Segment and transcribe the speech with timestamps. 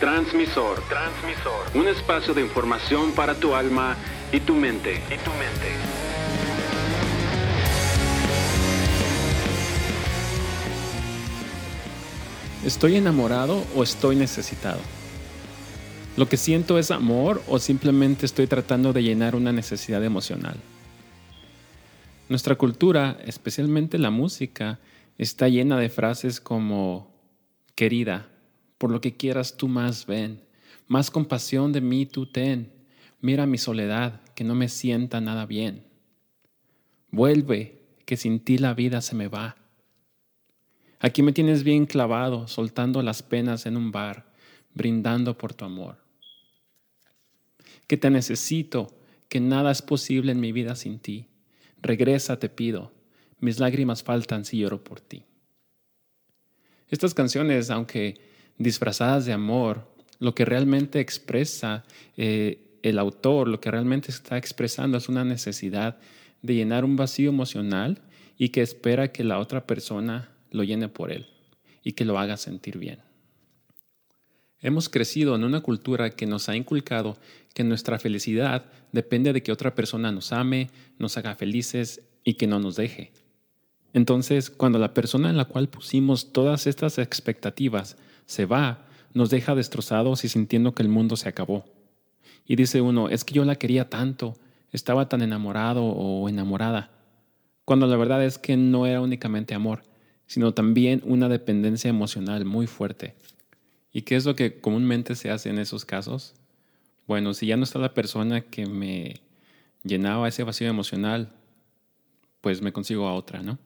[0.00, 0.80] Transmisor.
[0.88, 1.66] Transmisor.
[1.74, 3.96] Un espacio de información para tu alma
[4.30, 5.02] y tu mente.
[5.06, 5.72] Y tu mente.
[12.64, 14.80] ¿Estoy enamorado o estoy necesitado?
[16.16, 20.56] ¿Lo que siento es amor o simplemente estoy tratando de llenar una necesidad emocional?
[22.28, 24.78] Nuestra cultura, especialmente la música,
[25.16, 27.14] está llena de frases como
[27.74, 28.28] querida,
[28.78, 30.44] por lo que quieras tú más ven,
[30.86, 32.72] más compasión de mí tú ten,
[33.20, 35.84] mira mi soledad, que no me sienta nada bien.
[37.10, 39.56] Vuelve, que sin ti la vida se me va.
[41.00, 44.32] Aquí me tienes bien clavado, soltando las penas en un bar,
[44.74, 45.98] brindando por tu amor.
[47.86, 48.96] Que te necesito,
[49.28, 51.28] que nada es posible en mi vida sin ti.
[51.82, 52.92] Regresa, te pido,
[53.40, 55.24] mis lágrimas faltan si lloro por ti.
[56.88, 58.20] Estas canciones, aunque
[58.58, 61.84] disfrazadas de amor, lo que realmente expresa
[62.16, 65.98] eh, el autor, lo que realmente está expresando es una necesidad
[66.42, 68.02] de llenar un vacío emocional
[68.38, 71.26] y que espera que la otra persona lo llene por él
[71.82, 73.00] y que lo haga sentir bien.
[74.60, 77.18] Hemos crecido en una cultura que nos ha inculcado
[77.54, 82.46] que nuestra felicidad depende de que otra persona nos ame, nos haga felices y que
[82.46, 83.12] no nos deje.
[83.92, 87.96] Entonces, cuando la persona en la cual pusimos todas estas expectativas
[88.26, 91.64] se va, nos deja destrozados y sintiendo que el mundo se acabó.
[92.46, 94.36] Y dice uno, es que yo la quería tanto,
[94.72, 96.90] estaba tan enamorado o enamorada,
[97.64, 99.82] cuando la verdad es que no era únicamente amor,
[100.26, 103.14] sino también una dependencia emocional muy fuerte.
[103.92, 106.34] ¿Y qué es lo que comúnmente se hace en esos casos?
[107.06, 109.20] Bueno, si ya no está la persona que me
[109.82, 111.32] llenaba ese vacío emocional,
[112.40, 113.58] pues me consigo a otra, ¿no?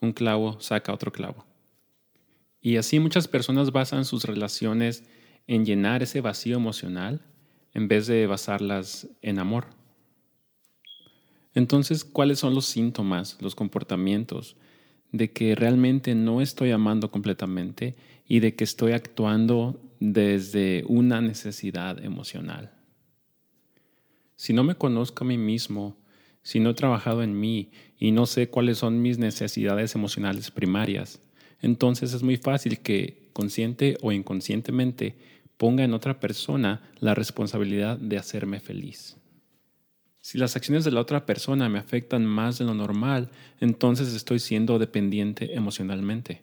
[0.00, 1.46] Un clavo saca otro clavo.
[2.62, 5.04] Y así muchas personas basan sus relaciones
[5.48, 7.20] en llenar ese vacío emocional
[7.74, 9.66] en vez de basarlas en amor.
[11.54, 14.56] Entonces, ¿cuáles son los síntomas, los comportamientos
[15.10, 17.96] de que realmente no estoy amando completamente
[18.26, 22.72] y de que estoy actuando desde una necesidad emocional?
[24.36, 25.98] Si no me conozco a mí mismo,
[26.42, 31.20] si no he trabajado en mí y no sé cuáles son mis necesidades emocionales primarias,
[31.62, 35.16] entonces es muy fácil que consciente o inconscientemente
[35.56, 39.16] ponga en otra persona la responsabilidad de hacerme feliz.
[40.20, 43.30] Si las acciones de la otra persona me afectan más de lo normal,
[43.60, 46.42] entonces estoy siendo dependiente emocionalmente.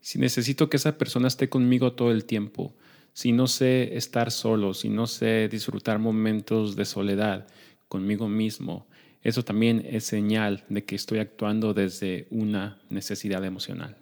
[0.00, 2.74] Si necesito que esa persona esté conmigo todo el tiempo,
[3.12, 7.46] si no sé estar solo, si no sé disfrutar momentos de soledad
[7.88, 8.86] conmigo mismo,
[9.22, 13.96] eso también es señal de que estoy actuando desde una necesidad emocional.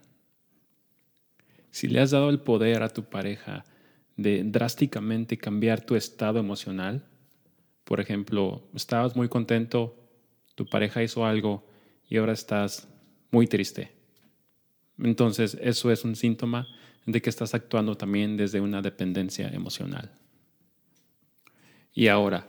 [1.71, 3.65] Si le has dado el poder a tu pareja
[4.17, 7.07] de drásticamente cambiar tu estado emocional,
[7.85, 9.97] por ejemplo, estabas muy contento,
[10.55, 11.67] tu pareja hizo algo
[12.09, 12.89] y ahora estás
[13.31, 13.93] muy triste.
[14.99, 16.67] Entonces, eso es un síntoma
[17.07, 20.11] de que estás actuando también desde una dependencia emocional.
[21.93, 22.47] Y ahora,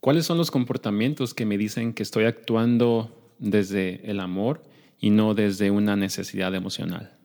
[0.00, 4.62] ¿Cuáles son los comportamientos que me dicen que estoy actuando desde el amor
[4.98, 7.18] y no desde una necesidad emocional?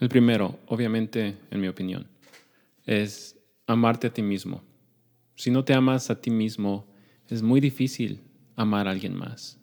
[0.00, 2.08] El primero, obviamente, en mi opinión,
[2.84, 4.62] es amarte a ti mismo.
[5.34, 6.86] Si no te amas a ti mismo,
[7.28, 8.20] es muy difícil
[8.54, 9.58] amar a alguien más.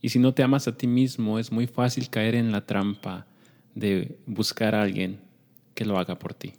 [0.00, 3.28] Y si no te amas a ti mismo, es muy fácil caer en la trampa
[3.76, 5.20] de buscar a alguien
[5.76, 6.54] que lo haga por ti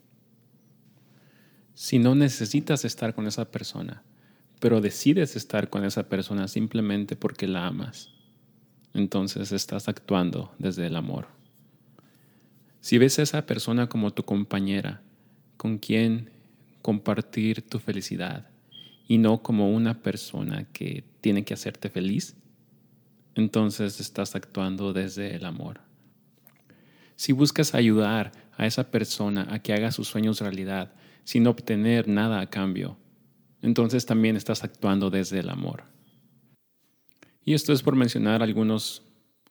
[1.73, 4.03] si no necesitas estar con esa persona,
[4.59, 8.09] pero decides estar con esa persona simplemente porque la amas,
[8.93, 11.27] entonces estás actuando desde el amor.
[12.79, 15.01] Si ves a esa persona como tu compañera,
[15.57, 16.29] con quien
[16.81, 18.47] compartir tu felicidad,
[19.07, 22.35] y no como una persona que tiene que hacerte feliz,
[23.35, 25.81] entonces estás actuando desde el amor.
[27.15, 30.93] Si buscas ayudar a esa persona a que haga sus sueños realidad,
[31.23, 32.97] sin obtener nada a cambio,
[33.61, 35.83] entonces también estás actuando desde el amor.
[37.45, 39.03] Y esto es por mencionar algunos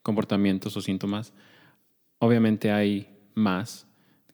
[0.02, 1.32] comportamientos o síntomas.
[2.18, 3.86] Obviamente hay más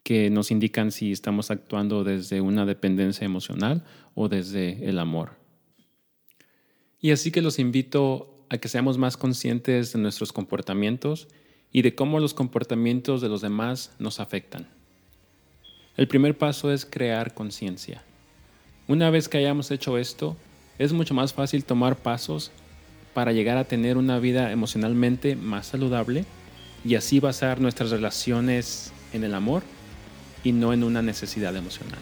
[0.02, 3.84] que nos indican si estamos actuando desde una dependencia emocional
[4.14, 5.32] o desde el amor.
[7.00, 11.28] Y así que los invito a que seamos más conscientes de nuestros comportamientos
[11.70, 14.77] y de cómo los comportamientos de los demás nos afectan.
[15.98, 18.02] El primer paso es crear conciencia.
[18.86, 20.36] Una vez que hayamos hecho esto,
[20.78, 22.52] es mucho más fácil tomar pasos
[23.14, 26.24] para llegar a tener una vida emocionalmente más saludable
[26.84, 29.64] y así basar nuestras relaciones en el amor
[30.44, 31.98] y no en una necesidad emocional.